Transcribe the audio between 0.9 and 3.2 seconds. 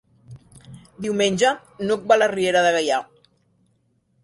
Diumenge n'Hug va a la Riera de Gaià.